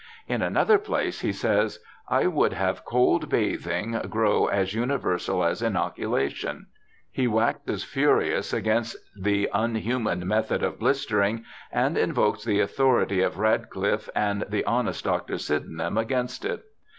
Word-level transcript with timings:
In 0.27 0.41
another 0.41 0.79
place 0.79 1.21
he 1.21 1.31
says,' 1.31 1.77
I 2.19 2.25
would 2.25 2.53
have 2.53 2.83
cold 2.83 3.29
bathing 3.29 3.91
grow 4.09 4.47
as 4.47 4.73
universal 4.73 5.43
as 5.43 5.61
inoculation.' 5.61 6.65
He 7.11 7.27
waxes 7.27 7.83
furious 7.83 8.51
against 8.51 8.97
the' 9.15 9.47
Unhuman 9.53 10.27
Method 10.27 10.63
of 10.63 10.79
Blistering', 10.79 11.43
and 11.85 11.99
invokes 11.99 12.43
the 12.43 12.61
authority 12.61 13.21
of 13.21 13.35
Radclifife 13.37 14.09
and 14.15 14.41
'the 14.49 14.65
honest 14.65 15.05
Dr. 15.05 15.37
Sydenham' 15.37 15.99
against 15.99 16.45
it. 16.45 16.63